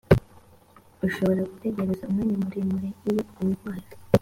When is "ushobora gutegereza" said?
1.07-2.03